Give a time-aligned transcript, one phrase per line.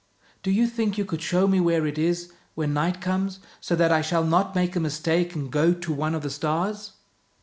[0.41, 3.91] Do you think you could show me where it is, when night comes, so that
[3.91, 6.93] I shall not make a mistake and go to one of the stars?